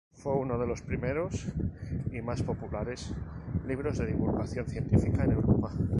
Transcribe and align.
Fue 0.13 0.33
uno 0.33 0.57
de 0.57 0.65
los 0.65 0.81
primeros, 0.81 1.45
y 2.11 2.21
más 2.23 2.41
populares, 2.41 3.13
libros 3.67 3.99
de 3.99 4.07
divulgación 4.07 4.65
científica 4.67 5.25
en 5.25 5.33
Europa. 5.33 5.71